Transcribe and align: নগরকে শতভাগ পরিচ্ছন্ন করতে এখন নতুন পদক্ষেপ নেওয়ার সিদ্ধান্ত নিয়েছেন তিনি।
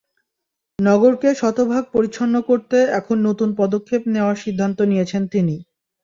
নগরকে 0.79 1.29
শতভাগ 1.35 1.83
পরিচ্ছন্ন 1.93 2.35
করতে 2.49 2.77
এখন 2.99 3.17
নতুন 3.27 3.49
পদক্ষেপ 3.59 4.01
নেওয়ার 4.13 4.37
সিদ্ধান্ত 4.43 4.79
নিয়েছেন 4.91 5.23
তিনি। 5.33 5.55